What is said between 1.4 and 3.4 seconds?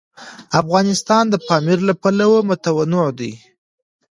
پامیر له پلوه متنوع دی.